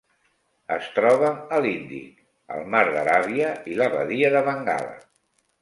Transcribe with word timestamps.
Es 0.75 0.87
troba 0.95 1.29
a 1.57 1.59
l'Índic: 1.65 2.17
el 2.57 2.65
mar 2.77 2.83
d'Aràbia 2.97 3.53
i 3.75 3.79
la 3.83 3.93
badia 3.99 4.35
de 4.39 4.43
Bengala. 4.49 5.01